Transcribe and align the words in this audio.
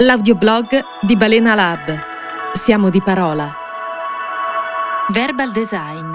L'audioblog 0.00 0.66
di 1.02 1.16
Balena 1.16 1.54
Lab. 1.54 1.96
Siamo 2.52 2.90
di 2.90 3.00
parola. 3.00 3.54
Verbal 5.12 5.52
Design. 5.52 6.12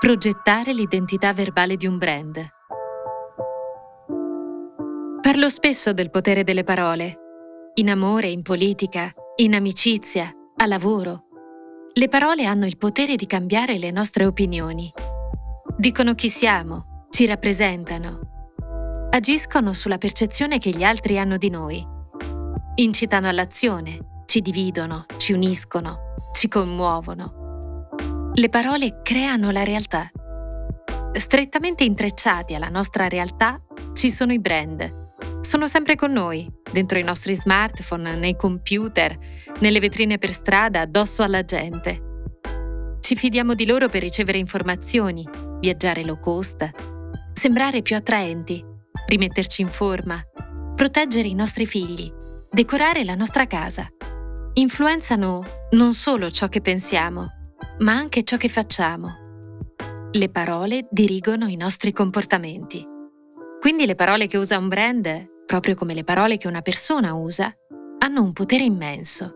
Progettare 0.00 0.72
l'identità 0.72 1.32
verbale 1.32 1.76
di 1.76 1.86
un 1.86 1.96
brand. 1.96 2.44
Parlo 5.20 5.48
spesso 5.48 5.92
del 5.92 6.10
potere 6.10 6.42
delle 6.42 6.64
parole. 6.64 7.14
In 7.74 7.88
amore, 7.88 8.26
in 8.26 8.42
politica, 8.42 9.12
in 9.36 9.54
amicizia, 9.54 10.28
a 10.56 10.66
lavoro. 10.66 11.26
Le 11.92 12.08
parole 12.08 12.46
hanno 12.46 12.66
il 12.66 12.76
potere 12.76 13.14
di 13.14 13.26
cambiare 13.26 13.78
le 13.78 13.92
nostre 13.92 14.26
opinioni. 14.26 14.92
Dicono 15.76 16.14
chi 16.14 16.28
siamo, 16.28 17.06
ci 17.10 17.26
rappresentano. 17.26 18.18
Agiscono 19.10 19.72
sulla 19.72 19.98
percezione 19.98 20.58
che 20.58 20.70
gli 20.70 20.82
altri 20.82 21.16
hanno 21.16 21.36
di 21.36 21.48
noi 21.48 21.92
Incitano 22.76 23.28
all'azione, 23.28 24.24
ci 24.26 24.40
dividono, 24.40 25.06
ci 25.16 25.32
uniscono, 25.32 26.16
ci 26.32 26.48
commuovono. 26.48 27.88
Le 28.34 28.48
parole 28.48 28.98
creano 29.04 29.52
la 29.52 29.62
realtà. 29.62 30.10
Strettamente 31.12 31.84
intrecciati 31.84 32.52
alla 32.52 32.70
nostra 32.70 33.06
realtà 33.06 33.62
ci 33.92 34.10
sono 34.10 34.32
i 34.32 34.40
brand. 34.40 35.12
Sono 35.42 35.68
sempre 35.68 35.94
con 35.94 36.10
noi, 36.10 36.50
dentro 36.72 36.98
i 36.98 37.04
nostri 37.04 37.36
smartphone, 37.36 38.16
nei 38.16 38.34
computer, 38.34 39.16
nelle 39.60 39.78
vetrine 39.78 40.18
per 40.18 40.32
strada, 40.32 40.80
addosso 40.80 41.22
alla 41.22 41.44
gente. 41.44 42.32
Ci 42.98 43.14
fidiamo 43.14 43.54
di 43.54 43.66
loro 43.66 43.88
per 43.88 44.02
ricevere 44.02 44.38
informazioni, 44.38 45.24
viaggiare 45.60 46.02
low 46.02 46.18
cost, 46.18 46.68
sembrare 47.34 47.82
più 47.82 47.94
attraenti, 47.94 48.64
rimetterci 49.06 49.62
in 49.62 49.68
forma, 49.68 50.20
proteggere 50.74 51.28
i 51.28 51.34
nostri 51.34 51.66
figli 51.66 52.22
decorare 52.54 53.02
la 53.02 53.16
nostra 53.16 53.48
casa. 53.48 53.88
Influenzano 54.52 55.42
non 55.72 55.92
solo 55.92 56.30
ciò 56.30 56.46
che 56.46 56.60
pensiamo, 56.60 57.26
ma 57.80 57.94
anche 57.94 58.22
ciò 58.22 58.36
che 58.36 58.48
facciamo. 58.48 59.72
Le 60.12 60.28
parole 60.28 60.86
dirigono 60.88 61.48
i 61.48 61.56
nostri 61.56 61.90
comportamenti. 61.90 62.86
Quindi 63.58 63.86
le 63.86 63.96
parole 63.96 64.28
che 64.28 64.36
usa 64.36 64.56
un 64.56 64.68
brand, 64.68 65.26
proprio 65.44 65.74
come 65.74 65.94
le 65.94 66.04
parole 66.04 66.36
che 66.36 66.46
una 66.46 66.60
persona 66.60 67.14
usa, 67.14 67.52
hanno 67.98 68.22
un 68.22 68.32
potere 68.32 68.62
immenso. 68.62 69.32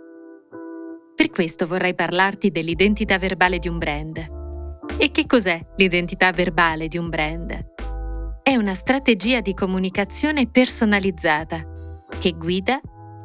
Per 1.17 1.29
questo 1.31 1.67
vorrei 1.67 1.97
parlarti 1.97 2.53
dell'identità 2.53 3.19
verbale 3.19 3.59
di 3.59 3.67
un 3.67 3.79
brand. 3.79 4.17
E 4.97 5.11
che 5.11 5.27
cos'è 5.27 5.61
l'identità 5.75 6.31
verbale 6.31 6.87
di 6.87 6.99
un 6.99 7.09
brand? 7.09 7.73
È 8.45 8.55
una 8.55 8.75
strategia 8.75 9.41
di 9.41 9.55
comunicazione 9.55 10.49
personalizzata 10.49 11.67
che 12.21 12.33
guida 12.39 12.81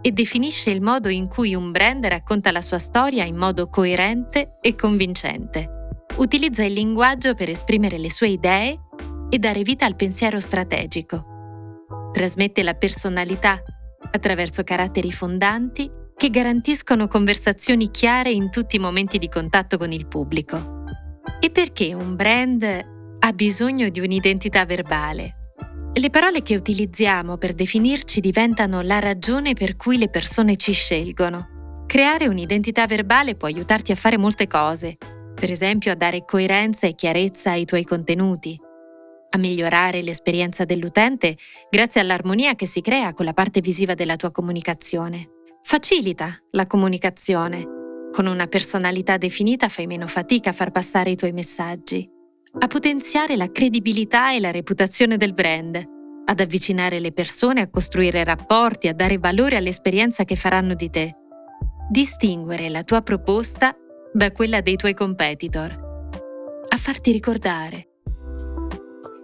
e 0.06 0.12
definisce 0.12 0.70
il 0.70 0.82
modo 0.82 1.08
in 1.08 1.30
cui 1.30 1.56
un 1.56 1.72
brand 1.72 2.06
racconta 2.06 2.52
la 2.52 2.62
sua 2.62 2.78
storia 2.78 3.24
in 3.24 3.38
modo 3.38 3.70
coerente 3.70 4.58
e 4.60 4.76
convincente. 4.76 5.96
Utilizza 6.18 6.66
il 6.66 6.74
linguaggio 6.74 7.34
per 7.34 7.48
esprimere 7.48 7.98
le 7.98 8.12
sue 8.12 8.28
idee 8.28 8.78
e 9.30 9.40
dare 9.40 9.62
vita 9.62 9.86
al 9.86 9.96
pensiero 9.96 10.42
strategico. 10.42 11.24
Trasmette 12.12 12.64
la 12.64 12.74
personalità 12.74 13.64
attraverso 14.12 14.64
caratteri 14.64 15.12
fondanti 15.14 15.90
che 16.18 16.30
garantiscono 16.30 17.08
conversazioni 17.08 17.90
chiare 17.90 18.30
in 18.30 18.52
tutti 18.52 18.76
i 18.76 18.80
momenti 18.80 19.18
di 19.18 19.30
contatto 19.30 19.78
con 19.78 19.94
il 19.94 20.06
pubblico. 20.08 20.84
E 21.40 21.50
perché 21.50 21.94
un 21.94 22.18
brand 22.18 22.64
ha 23.20 23.32
bisogno 23.32 23.88
di 23.88 24.02
un'identità 24.02 24.66
verbale? 24.66 25.43
Le 25.96 26.10
parole 26.10 26.42
che 26.42 26.56
utilizziamo 26.56 27.38
per 27.38 27.54
definirci 27.54 28.20
diventano 28.20 28.82
la 28.82 28.98
ragione 28.98 29.54
per 29.54 29.76
cui 29.76 30.00
le 30.00 30.10
persone 30.10 30.58
ci 30.58 30.72
scelgono. 30.72 31.84
Creare 31.86 32.28
un'identità 32.28 32.88
verbale 32.88 33.36
può 33.36 33.48
aiutarti 33.48 33.92
a 33.92 33.96
fare 33.96 34.18
molte 34.18 34.48
cose, 34.48 34.98
per 35.36 35.52
esempio 35.52 35.92
a 35.92 35.96
dare 35.96 36.26
coerenza 36.26 36.88
e 36.88 36.96
chiarezza 36.96 37.52
ai 37.52 37.66
tuoi 37.66 37.84
contenuti, 37.84 38.60
a 39.30 39.38
migliorare 39.38 40.02
l'esperienza 40.02 40.66
dell'utente 40.66 41.38
grazie 41.70 42.02
all'armonia 42.02 42.56
che 42.56 42.66
si 42.66 42.82
crea 42.82 43.14
con 43.14 43.26
la 43.26 43.34
parte 43.34 43.62
visiva 43.62 43.94
della 43.94 44.16
tua 44.16 44.32
comunicazione. 44.32 45.30
Facilita 45.62 46.36
la 46.52 46.66
comunicazione. 46.66 47.68
Con 48.12 48.26
una 48.26 48.48
personalità 48.48 49.18
definita 49.18 49.70
fai 49.70 49.86
meno 49.86 50.08
fatica 50.08 50.50
a 50.50 50.54
far 50.54 50.72
passare 50.72 51.12
i 51.12 51.16
tuoi 51.16 51.34
messaggi 51.34 52.13
a 52.60 52.68
potenziare 52.68 53.36
la 53.36 53.52
credibilità 53.52 54.32
e 54.32 54.40
la 54.40 54.52
reputazione 54.52 55.18
del 55.18 55.34
brand, 55.34 55.84
ad 56.26 56.40
avvicinare 56.40 57.00
le 57.00 57.12
persone 57.12 57.62
a 57.62 57.70
costruire 57.70 58.24
rapporti, 58.24 58.88
a 58.88 58.94
dare 58.94 59.18
valore 59.18 59.58
all'esperienza 59.58 60.24
che 60.24 60.36
faranno 60.36 60.76
di 60.76 60.90
te. 60.90 61.16
Distinguere 61.90 62.70
la 62.70 62.84
tua 62.84 63.02
proposta 63.02 63.76
da 64.14 64.32
quella 64.32 64.62
dei 64.62 64.76
tuoi 64.76 64.94
competitor. 64.94 65.72
A 66.70 66.78
farti 66.78 67.12
ricordare. 67.12 67.88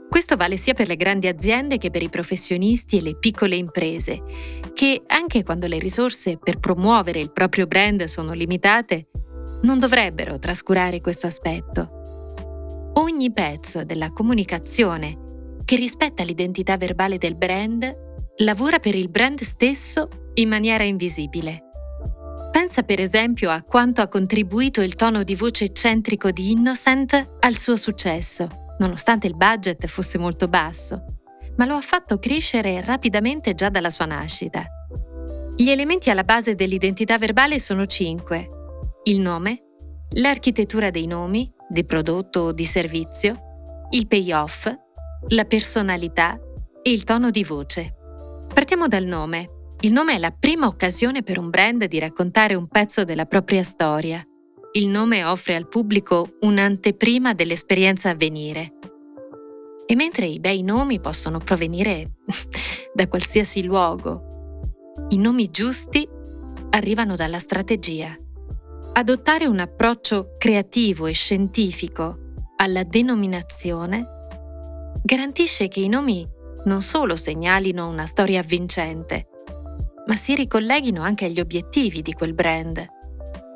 Questo 0.09 0.35
vale 0.35 0.57
sia 0.57 0.73
per 0.73 0.87
le 0.87 0.95
grandi 0.95 1.27
aziende 1.27 1.77
che 1.77 1.91
per 1.91 2.01
i 2.01 2.09
professionisti 2.09 2.97
e 2.97 3.01
le 3.03 3.17
piccole 3.17 3.55
imprese, 3.55 4.23
che 4.73 5.03
anche 5.05 5.43
quando 5.43 5.67
le 5.67 5.77
risorse 5.77 6.37
per 6.37 6.57
promuovere 6.57 7.19
il 7.19 7.31
proprio 7.31 7.67
brand 7.67 8.03
sono 8.05 8.33
limitate, 8.33 9.09
non 9.61 9.77
dovrebbero 9.77 10.39
trascurare 10.39 10.99
questo 10.99 11.27
aspetto 11.27 11.98
ogni 12.99 13.31
pezzo 13.31 13.85
della 13.85 14.11
comunicazione 14.11 15.55
che 15.63 15.77
rispetta 15.77 16.23
l'identità 16.23 16.75
verbale 16.75 17.17
del 17.17 17.35
brand 17.35 18.07
lavora 18.39 18.79
per 18.79 18.93
il 18.95 19.09
brand 19.09 19.39
stesso 19.39 20.07
in 20.35 20.49
maniera 20.49 20.83
invisibile. 20.83 21.63
Pensa 22.51 22.83
per 22.83 22.99
esempio 22.99 23.51
a 23.51 23.63
quanto 23.63 24.01
ha 24.01 24.07
contribuito 24.07 24.81
il 24.81 24.95
tono 24.95 25.23
di 25.23 25.35
voce 25.35 25.65
eccentrico 25.65 26.31
di 26.31 26.51
Innocent 26.51 27.35
al 27.39 27.55
suo 27.55 27.77
successo, 27.77 28.47
nonostante 28.79 29.27
il 29.27 29.35
budget 29.35 29.85
fosse 29.87 30.17
molto 30.17 30.47
basso, 30.47 31.05
ma 31.55 31.65
lo 31.65 31.75
ha 31.75 31.81
fatto 31.81 32.19
crescere 32.19 32.81
rapidamente 32.83 33.53
già 33.53 33.69
dalla 33.69 33.89
sua 33.89 34.05
nascita. 34.05 34.65
Gli 35.55 35.69
elementi 35.69 36.09
alla 36.09 36.23
base 36.23 36.55
dell'identità 36.55 37.17
verbale 37.17 37.59
sono 37.59 37.85
cinque. 37.85 38.49
Il 39.03 39.19
nome, 39.21 39.63
l'architettura 40.15 40.89
dei 40.89 41.05
nomi, 41.05 41.49
di 41.69 41.85
prodotto 41.85 42.39
o 42.41 42.51
di 42.51 42.65
servizio, 42.65 43.87
il 43.91 44.07
payoff, 44.07 44.67
la 45.29 45.45
personalità 45.45 46.37
e 46.81 46.91
il 46.91 47.03
tono 47.03 47.29
di 47.29 47.43
voce. 47.43 47.95
Partiamo 48.53 48.87
dal 48.87 49.05
nome. 49.05 49.57
Il 49.81 49.93
nome 49.93 50.15
è 50.15 50.17
la 50.17 50.31
prima 50.31 50.67
occasione 50.67 51.23
per 51.23 51.37
un 51.37 51.49
brand 51.49 51.85
di 51.85 51.99
raccontare 51.99 52.55
un 52.55 52.67
pezzo 52.67 53.03
della 53.03 53.25
propria 53.25 53.63
storia. 53.63 54.21
Il 54.73 54.87
nome 54.87 55.23
offre 55.23 55.55
al 55.55 55.67
pubblico 55.67 56.35
un'anteprima 56.41 57.33
dell'esperienza 57.33 58.09
a 58.09 58.15
venire. 58.15 58.73
E 59.85 59.95
mentre 59.95 60.25
i 60.25 60.39
bei 60.39 60.61
nomi 60.63 60.99
possono 60.99 61.39
provenire 61.39 62.17
da 62.93 63.07
qualsiasi 63.07 63.63
luogo, 63.63 64.27
i 65.09 65.17
nomi 65.17 65.49
giusti 65.49 66.07
arrivano 66.71 67.15
dalla 67.15 67.39
strategia. 67.39 68.15
Adottare 68.99 69.45
un 69.45 69.59
approccio 69.59 70.35
creativo 70.37 71.07
e 71.07 71.13
scientifico 71.13 72.33
alla 72.57 72.83
denominazione 72.83 74.05
garantisce 75.01 75.69
che 75.69 75.79
i 75.79 75.87
nomi 75.87 76.27
non 76.65 76.81
solo 76.81 77.15
segnalino 77.15 77.87
una 77.87 78.05
storia 78.05 78.41
avvincente, 78.41 79.29
ma 80.05 80.17
si 80.17 80.35
ricolleghino 80.35 81.01
anche 81.01 81.23
agli 81.23 81.39
obiettivi 81.39 82.01
di 82.01 82.11
quel 82.11 82.33
brand. 82.33 82.85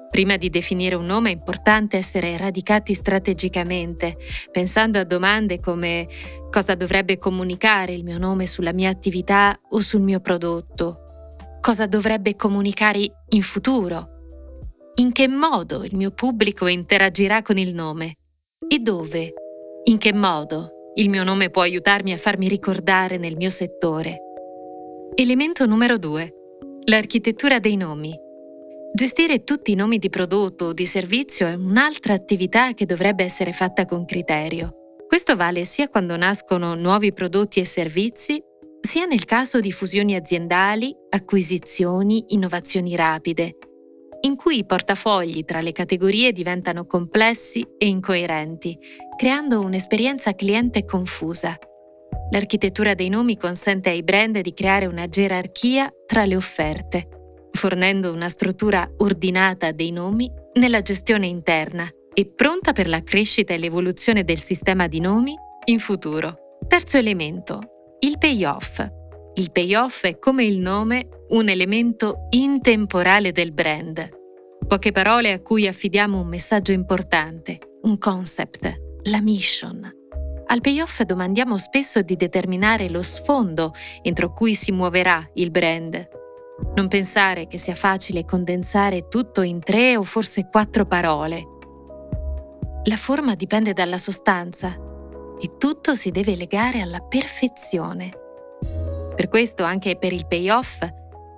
Prima 0.10 0.38
di 0.38 0.50
definire 0.50 0.96
un 0.96 1.08
nome 1.08 1.32
è 1.32 1.34
importante 1.34 1.98
essere 1.98 2.38
radicati 2.38 2.94
strategicamente, 2.94 4.16
pensando 4.50 4.98
a 4.98 5.04
domande 5.04 5.60
come 5.60 6.08
cosa 6.50 6.74
dovrebbe 6.76 7.18
comunicare 7.18 7.92
il 7.92 8.06
mio 8.06 8.18
nome 8.18 8.48
sulla 8.48 8.72
mia 8.72 8.90
attività 8.90 9.60
o 9.72 9.80
sul 9.80 10.00
mio 10.00 10.22
prodotto, 10.22 11.00
cosa 11.60 11.86
dovrebbe 11.86 12.38
comunicare 12.38 13.26
in 13.28 13.42
futuro 13.42 14.13
in 14.96 15.12
che 15.12 15.28
modo 15.28 15.84
il 15.84 15.96
mio 15.96 16.12
pubblico 16.12 16.68
interagirà 16.68 17.42
con 17.42 17.58
il 17.58 17.74
nome 17.74 18.16
e 18.68 18.78
dove, 18.78 19.34
in 19.86 19.98
che 19.98 20.14
modo 20.14 20.92
il 20.96 21.10
mio 21.10 21.24
nome 21.24 21.50
può 21.50 21.64
aiutarmi 21.64 22.14
a 22.14 22.18
farmi 22.18 22.48
ricordare 22.48 23.18
nel 23.18 23.36
mio 23.36 23.50
settore. 23.50 24.20
Elemento 25.16 25.66
numero 25.66 25.98
2. 25.98 26.34
L'architettura 26.86 27.58
dei 27.58 27.76
nomi. 27.76 28.14
Gestire 28.94 29.44
tutti 29.44 29.72
i 29.72 29.76
nomi 29.76 29.98
di 29.98 30.10
prodotto 30.10 30.66
o 30.66 30.74
di 30.74 30.86
servizio 30.86 31.48
è 31.48 31.56
un'altra 31.56 32.14
attività 32.14 32.74
che 32.74 32.86
dovrebbe 32.86 33.24
essere 33.24 33.52
fatta 33.52 33.86
con 33.86 34.06
criterio. 34.06 34.76
Questo 35.08 35.36
vale 35.36 35.66
sia 35.66 35.90
quando 35.90 36.16
nascono 36.16 36.76
nuovi 36.76 37.14
prodotti 37.14 37.60
e 37.60 37.66
servizi, 37.66 38.40
sia 38.80 39.06
nel 39.06 39.26
caso 39.26 39.60
di 39.60 39.72
fusioni 39.72 40.14
aziendali, 40.14 40.96
acquisizioni, 41.10 42.26
innovazioni 42.28 42.96
rapide 42.96 43.56
in 44.26 44.36
cui 44.36 44.60
i 44.60 44.66
portafogli 44.66 45.44
tra 45.44 45.62
le 45.62 45.72
categorie 45.72 46.32
diventano 46.32 46.86
complessi 46.86 47.66
e 47.78 47.88
incoerenti, 47.88 48.78
creando 49.18 49.60
un'esperienza 49.62 50.34
cliente 50.34 50.86
confusa. 50.86 51.58
L'architettura 52.32 52.94
dei 52.94 53.10
nomi 53.10 53.38
consente 53.38 53.90
ai 53.90 54.04
brand 54.04 54.40
di 54.40 54.54
creare 54.54 54.86
una 54.86 55.08
gerarchia 55.08 55.92
tra 56.06 56.26
le 56.26 56.36
offerte, 56.36 57.08
fornendo 57.52 58.12
una 58.12 58.30
struttura 58.30 58.90
ordinata 58.98 59.72
dei 59.72 59.92
nomi 59.92 60.32
nella 60.54 60.82
gestione 60.82 61.28
interna 61.28 61.88
e 62.14 62.28
pronta 62.28 62.72
per 62.72 62.88
la 62.88 63.02
crescita 63.04 63.54
e 63.54 63.58
l'evoluzione 63.58 64.24
del 64.24 64.40
sistema 64.40 64.88
di 64.88 65.00
nomi 65.00 65.36
in 65.66 65.80
futuro. 65.80 66.58
Terzo 66.68 66.98
elemento, 66.98 67.60
il 68.00 68.18
payoff. 68.18 68.86
Il 69.36 69.52
payoff 69.52 70.04
è 70.06 70.20
come 70.20 70.46
il 70.46 70.60
nome 70.60 71.08
un 71.30 71.50
elemento 71.50 72.28
intemporale 72.30 73.32
del 73.32 73.52
brand. 73.52 74.08
Poche 74.68 74.92
parole 74.92 75.32
a 75.32 75.42
cui 75.42 75.68
affidiamo 75.68 76.20
un 76.20 76.28
messaggio 76.28 76.72
importante, 76.72 77.58
un 77.82 77.98
concept, 77.98 78.72
la 79.06 79.22
mission. 79.22 79.92
Al 80.46 80.62
payoff 80.62 81.02
domandiamo 81.02 81.58
spesso 81.58 82.04
di 82.04 82.16
determinare 82.16 82.90
lo 82.90 83.02
sfondo 83.02 83.74
entro 84.04 84.32
cui 84.34 84.54
si 84.54 84.72
muoverà 84.72 85.28
il 85.34 85.50
brand. 85.50 86.08
Non 86.76 86.88
pensare 86.88 87.48
che 87.48 87.58
sia 87.58 87.74
facile 87.74 88.26
condensare 88.26 89.08
tutto 89.08 89.42
in 89.42 89.64
tre 89.64 89.98
o 89.98 90.04
forse 90.04 90.48
quattro 90.48 90.86
parole. 90.86 91.44
La 92.84 92.98
forma 92.98 93.34
dipende 93.34 93.74
dalla 93.74 93.98
sostanza 93.98 94.78
e 95.40 95.58
tutto 95.58 95.96
si 95.96 96.12
deve 96.12 96.36
legare 96.36 96.82
alla 96.82 97.00
perfezione. 97.00 98.22
Per 99.16 99.28
questo 99.28 99.64
anche 99.64 99.96
per 99.96 100.12
il 100.12 100.26
payoff 100.28 100.84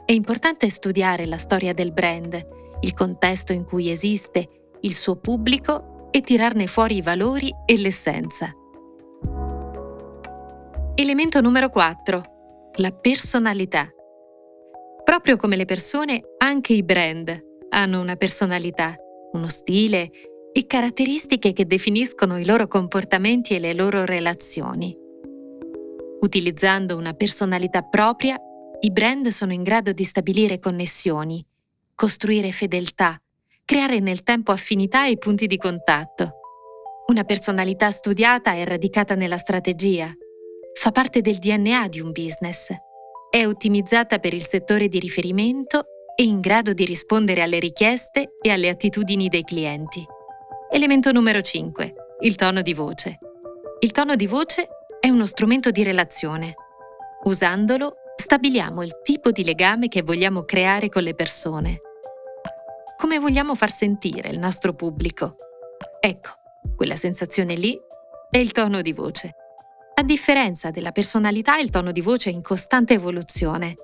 è 0.06 0.12
importante 0.12 0.70
studiare 0.70 1.26
la 1.26 1.38
storia 1.38 1.74
del 1.74 1.92
brand, 1.92 2.48
il 2.82 2.94
contesto 2.94 3.52
in 3.54 3.66
cui 3.66 3.90
esiste, 3.90 4.48
il 4.82 4.94
suo 4.94 5.18
pubblico 5.18 6.10
e 6.12 6.22
tirarne 6.22 6.68
fuori 6.68 6.98
i 6.98 7.02
valori 7.02 7.52
e 7.66 7.78
l'essenza. 7.78 8.54
Elemento 10.96 11.42
numero 11.42 11.70
4. 11.70 12.24
La 12.76 12.92
personalità. 12.92 13.90
Proprio 15.04 15.36
come 15.36 15.58
le 15.58 15.66
persone, 15.66 16.22
anche 16.38 16.74
i 16.74 16.84
brand 16.84 17.44
hanno 17.70 18.00
una 18.00 18.16
personalità, 18.16 18.96
uno 19.34 19.50
stile 19.50 20.10
e 20.54 20.66
caratteristiche 20.66 21.52
che 21.52 21.66
definiscono 21.66 22.38
i 22.38 22.46
loro 22.46 22.68
comportamenti 22.68 23.56
e 23.56 23.60
le 23.60 23.74
loro 23.74 24.06
relazioni. 24.06 25.05
Utilizzando 26.26 26.98
una 26.98 27.14
personalità 27.14 27.84
propria, 27.84 28.36
i 28.80 28.90
brand 28.92 29.28
sono 29.28 29.54
in 29.54 29.62
grado 29.62 29.92
di 29.92 30.04
stabilire 30.04 30.58
connessioni, 30.58 31.46
costruire 31.94 32.52
fedeltà, 32.52 33.22
creare 33.64 34.00
nel 34.00 34.24
tempo 34.24 34.52
affinità 34.52 35.06
e 35.06 35.20
punti 35.20 35.46
di 35.46 35.58
contatto. 35.58 36.32
Una 37.10 37.26
personalità 37.26 37.92
studiata 37.92 38.54
è 38.54 38.66
radicata 38.66 39.14
nella 39.14 39.38
strategia, 39.38 40.12
fa 40.74 40.90
parte 40.90 41.22
del 41.22 41.36
DNA 41.36 41.90
di 41.90 42.00
un 42.00 42.12
business, 42.12 42.74
è 43.30 43.46
ottimizzata 43.46 44.18
per 44.18 44.34
il 44.34 44.44
settore 44.44 44.88
di 44.88 44.98
riferimento 44.98 45.84
e 46.16 46.24
in 46.24 46.40
grado 46.40 46.74
di 46.74 46.86
rispondere 46.86 47.44
alle 47.44 47.60
richieste 47.60 48.30
e 48.42 48.50
alle 48.50 48.70
attitudini 48.70 49.28
dei 49.28 49.44
clienti. 49.44 50.04
Elemento 50.72 51.12
numero 51.12 51.42
5. 51.42 51.94
Il 52.22 52.34
tono 52.34 52.64
di 52.64 52.74
voce. 52.74 53.20
Il 53.82 53.92
tono 53.92 54.16
di 54.16 54.26
voce 54.26 54.70
è 55.06 55.10
uno 55.10 55.28
strumento 55.28 55.70
di 55.70 55.84
relazione. 55.84 56.56
Usandolo 57.26 57.98
stabiliamo 58.16 58.82
il 58.82 59.02
tipo 59.04 59.30
di 59.30 59.44
legame 59.44 59.88
che 59.88 60.02
vogliamo 60.02 60.46
creare 60.46 60.90
con 60.90 61.04
le 61.04 61.14
persone. 61.14 61.80
Come 62.98 63.20
vogliamo 63.20 63.54
far 63.54 63.70
sentire 63.70 64.30
il 64.30 64.40
nostro 64.40 64.74
pubblico? 64.74 65.36
Ecco, 66.00 66.30
quella 66.76 66.96
sensazione 66.96 67.54
lì 67.54 67.80
è 68.32 68.40
il 68.40 68.52
tono 68.52 68.82
di 68.82 68.94
voce. 68.94 69.36
A 69.94 70.02
differenza 70.02 70.72
della 70.72 70.92
personalità, 70.92 71.60
il 71.60 71.70
tono 71.70 71.92
di 71.92 72.02
voce 72.02 72.32
è 72.32 72.34
in 72.34 72.42
costante 72.42 72.96
evoluzione. 72.96 73.76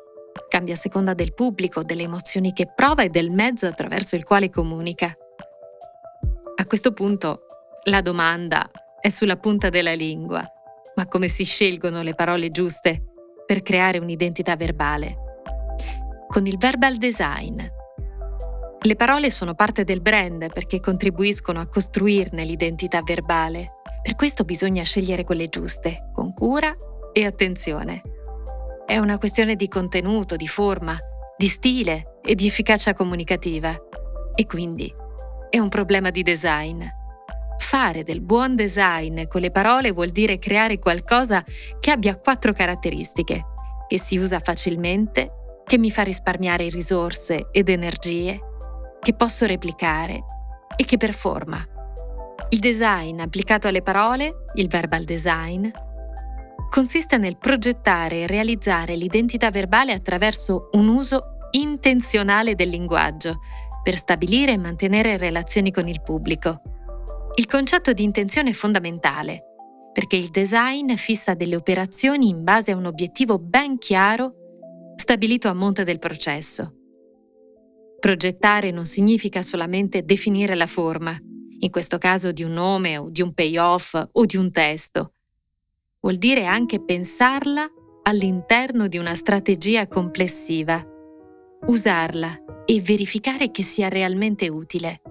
Cambia 0.49 0.73
a 0.73 0.77
seconda 0.77 1.13
del 1.13 1.35
pubblico, 1.35 1.83
delle 1.83 2.01
emozioni 2.01 2.51
che 2.51 2.65
prova 2.73 3.03
e 3.03 3.09
del 3.09 3.29
mezzo 3.29 3.67
attraverso 3.67 4.15
il 4.15 4.23
quale 4.23 4.49
comunica. 4.49 5.15
A 6.55 6.65
questo 6.65 6.93
punto 6.93 7.45
la 7.83 8.01
domanda 8.01 8.67
è 8.99 9.09
sulla 9.09 9.37
punta 9.37 9.69
della 9.69 9.93
lingua, 9.93 10.51
ma 11.01 11.07
come 11.07 11.29
si 11.29 11.45
scelgono 11.45 12.03
le 12.03 12.13
parole 12.13 12.51
giuste 12.51 13.05
per 13.47 13.63
creare 13.63 13.97
un'identità 13.97 14.55
verbale? 14.55 15.15
Con 16.27 16.45
il 16.45 16.59
verbal 16.59 16.97
design. 16.97 17.59
Le 18.79 18.95
parole 18.95 19.31
sono 19.31 19.55
parte 19.55 19.83
del 19.83 19.99
brand 19.99 20.53
perché 20.53 20.79
contribuiscono 20.79 21.59
a 21.59 21.65
costruirne 21.65 22.45
l'identità 22.45 23.01
verbale. 23.01 23.79
Per 24.03 24.13
questo 24.13 24.43
bisogna 24.43 24.83
scegliere 24.83 25.23
quelle 25.23 25.49
giuste, 25.49 26.11
con 26.13 26.33
cura 26.33 26.71
e 27.11 27.25
attenzione. 27.25 28.03
È 28.85 28.97
una 28.99 29.17
questione 29.17 29.55
di 29.55 29.67
contenuto, 29.67 30.35
di 30.35 30.47
forma, 30.47 30.95
di 31.35 31.47
stile 31.47 32.19
e 32.23 32.35
di 32.35 32.45
efficacia 32.45 32.93
comunicativa. 32.93 33.75
E 34.35 34.45
quindi 34.45 34.93
è 35.49 35.57
un 35.57 35.69
problema 35.69 36.11
di 36.11 36.21
design. 36.21 36.83
Fare 37.61 38.03
del 38.03 38.21
buon 38.21 38.55
design 38.55 39.27
con 39.27 39.39
le 39.39 39.51
parole 39.51 39.91
vuol 39.91 40.09
dire 40.09 40.39
creare 40.39 40.77
qualcosa 40.77 41.41
che 41.79 41.91
abbia 41.91 42.17
quattro 42.17 42.51
caratteristiche, 42.51 43.45
che 43.87 43.97
si 43.97 44.17
usa 44.17 44.39
facilmente, 44.39 45.61
che 45.63 45.77
mi 45.77 45.89
fa 45.89 46.01
risparmiare 46.01 46.67
risorse 46.67 47.47
ed 47.51 47.69
energie, 47.69 48.39
che 48.99 49.13
posso 49.13 49.45
replicare 49.45 50.21
e 50.75 50.83
che 50.83 50.97
performa. 50.97 51.65
Il 52.49 52.59
design 52.59 53.21
applicato 53.21 53.69
alle 53.69 53.81
parole, 53.81 54.45
il 54.55 54.67
verbal 54.67 55.05
design, 55.05 55.69
consiste 56.69 57.17
nel 57.17 57.37
progettare 57.37 58.23
e 58.23 58.27
realizzare 58.27 58.95
l'identità 58.95 59.49
verbale 59.49 59.93
attraverso 59.93 60.69
un 60.73 60.89
uso 60.89 61.37
intenzionale 61.51 62.55
del 62.55 62.69
linguaggio 62.69 63.39
per 63.81 63.95
stabilire 63.95 64.51
e 64.51 64.57
mantenere 64.57 65.15
relazioni 65.15 65.71
con 65.71 65.87
il 65.87 66.01
pubblico. 66.01 66.61
Il 67.35 67.47
concetto 67.47 67.93
di 67.93 68.03
intenzione 68.03 68.49
è 68.49 68.53
fondamentale 68.53 69.45
perché 69.93 70.15
il 70.15 70.29
design 70.29 70.93
fissa 70.95 71.33
delle 71.33 71.55
operazioni 71.55 72.29
in 72.29 72.43
base 72.43 72.71
a 72.71 72.75
un 72.75 72.85
obiettivo 72.85 73.39
ben 73.39 73.77
chiaro 73.77 74.93
stabilito 74.95 75.47
a 75.47 75.53
monte 75.53 75.83
del 75.83 75.99
processo. 75.99 76.75
Progettare 77.99 78.71
non 78.71 78.85
significa 78.85 79.41
solamente 79.41 80.03
definire 80.03 80.55
la 80.55 80.65
forma, 80.67 81.17
in 81.59 81.69
questo 81.69 81.97
caso 81.97 82.31
di 82.31 82.43
un 82.43 82.53
nome 82.53 82.97
o 82.97 83.09
di 83.09 83.21
un 83.21 83.33
payoff 83.33 84.01
o 84.11 84.25
di 84.25 84.37
un 84.37 84.51
testo. 84.51 85.13
Vuol 85.99 86.15
dire 86.15 86.45
anche 86.45 86.83
pensarla 86.83 87.69
all'interno 88.03 88.87
di 88.87 88.97
una 88.97 89.13
strategia 89.13 89.87
complessiva, 89.87 90.83
usarla 91.67 92.63
e 92.65 92.81
verificare 92.81 93.51
che 93.51 93.61
sia 93.61 93.87
realmente 93.89 94.47
utile. 94.49 95.01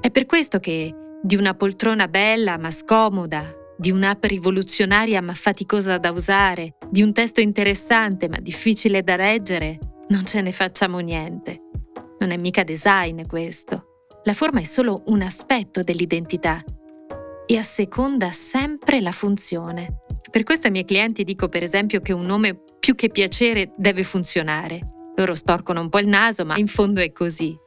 È 0.00 0.10
per 0.10 0.26
questo 0.26 0.60
che 0.60 0.94
di 1.26 1.34
una 1.34 1.54
poltrona 1.54 2.06
bella 2.06 2.56
ma 2.56 2.70
scomoda, 2.70 3.52
di 3.76 3.90
un'app 3.90 4.24
rivoluzionaria 4.26 5.20
ma 5.20 5.34
faticosa 5.34 5.98
da 5.98 6.12
usare, 6.12 6.76
di 6.88 7.02
un 7.02 7.12
testo 7.12 7.40
interessante 7.40 8.28
ma 8.28 8.38
difficile 8.38 9.02
da 9.02 9.16
leggere, 9.16 9.80
non 10.08 10.24
ce 10.24 10.40
ne 10.40 10.52
facciamo 10.52 11.00
niente. 11.00 11.62
Non 12.20 12.30
è 12.30 12.36
mica 12.36 12.62
design 12.62 13.26
questo. 13.26 14.04
La 14.22 14.34
forma 14.34 14.60
è 14.60 14.62
solo 14.62 15.02
un 15.06 15.20
aspetto 15.20 15.82
dell'identità 15.82 16.62
e 17.44 17.56
asseconda 17.58 18.30
sempre 18.30 19.00
la 19.00 19.12
funzione. 19.12 20.02
Per 20.30 20.44
questo 20.44 20.68
ai 20.68 20.72
miei 20.72 20.84
clienti 20.84 21.24
dico 21.24 21.48
per 21.48 21.64
esempio 21.64 22.00
che 22.00 22.12
un 22.12 22.24
nome 22.24 22.56
più 22.78 22.94
che 22.94 23.10
piacere 23.10 23.72
deve 23.76 24.04
funzionare. 24.04 25.10
Loro 25.16 25.34
storcono 25.34 25.80
un 25.80 25.88
po' 25.88 25.98
il 25.98 26.06
naso, 26.06 26.44
ma 26.44 26.56
in 26.56 26.68
fondo 26.68 27.00
è 27.00 27.10
così. 27.10 27.58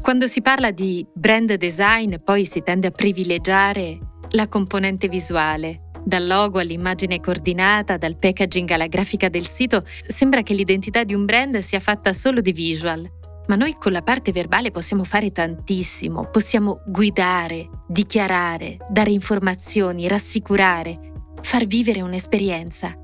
Quando 0.00 0.26
si 0.26 0.40
parla 0.40 0.70
di 0.70 1.06
brand 1.12 1.54
design 1.54 2.16
poi 2.22 2.44
si 2.44 2.62
tende 2.62 2.88
a 2.88 2.90
privilegiare 2.90 3.98
la 4.30 4.48
componente 4.48 5.08
visuale. 5.08 5.90
Dal 6.04 6.26
logo 6.26 6.60
all'immagine 6.60 7.18
coordinata, 7.18 7.96
dal 7.96 8.16
packaging 8.16 8.70
alla 8.70 8.86
grafica 8.86 9.28
del 9.28 9.46
sito, 9.46 9.84
sembra 10.06 10.42
che 10.42 10.54
l'identità 10.54 11.02
di 11.02 11.14
un 11.14 11.24
brand 11.24 11.58
sia 11.58 11.80
fatta 11.80 12.12
solo 12.12 12.40
di 12.40 12.52
visual, 12.52 13.04
ma 13.48 13.56
noi 13.56 13.74
con 13.78 13.90
la 13.90 14.02
parte 14.02 14.30
verbale 14.30 14.70
possiamo 14.70 15.02
fare 15.02 15.32
tantissimo, 15.32 16.28
possiamo 16.30 16.80
guidare, 16.86 17.68
dichiarare, 17.88 18.76
dare 18.88 19.10
informazioni, 19.10 20.06
rassicurare, 20.06 21.12
far 21.42 21.66
vivere 21.66 22.02
un'esperienza. 22.02 22.94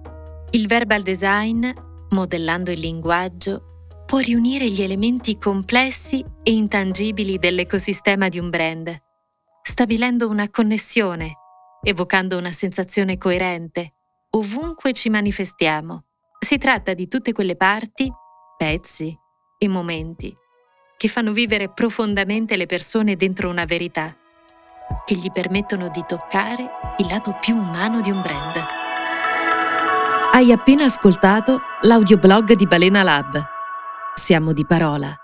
Il 0.50 0.68
verbal 0.68 1.02
design, 1.02 1.68
modellando 2.10 2.70
il 2.70 2.78
linguaggio, 2.78 3.71
può 4.12 4.20
riunire 4.20 4.68
gli 4.68 4.82
elementi 4.82 5.38
complessi 5.38 6.22
e 6.42 6.52
intangibili 6.52 7.38
dell'ecosistema 7.38 8.28
di 8.28 8.38
un 8.38 8.50
brand, 8.50 8.94
stabilendo 9.62 10.28
una 10.28 10.50
connessione, 10.50 11.32
evocando 11.82 12.36
una 12.36 12.52
sensazione 12.52 13.16
coerente, 13.16 13.94
ovunque 14.32 14.92
ci 14.92 15.08
manifestiamo. 15.08 16.04
Si 16.38 16.58
tratta 16.58 16.92
di 16.92 17.08
tutte 17.08 17.32
quelle 17.32 17.56
parti, 17.56 18.12
pezzi, 18.58 19.16
e 19.56 19.66
momenti 19.66 20.36
che 20.98 21.08
fanno 21.08 21.32
vivere 21.32 21.70
profondamente 21.72 22.58
le 22.58 22.66
persone 22.66 23.16
dentro 23.16 23.48
una 23.48 23.64
verità, 23.64 24.14
che 25.06 25.14
gli 25.14 25.30
permettono 25.32 25.88
di 25.88 26.04
toccare 26.06 26.68
il 26.98 27.06
lato 27.08 27.38
più 27.40 27.56
umano 27.56 28.02
di 28.02 28.10
un 28.10 28.20
brand. 28.20 28.62
Hai 30.32 30.52
appena 30.52 30.84
ascoltato 30.84 31.62
l'audioblog 31.80 32.52
di 32.52 32.66
Balena 32.66 33.02
Lab 33.02 33.51
Siamo 34.14 34.52
di 34.52 34.66
parola. 34.66 35.21